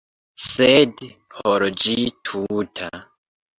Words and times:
Sed 0.45 1.03
por 1.35 1.67
ĝi 1.85 1.95
tuta. 2.31 2.93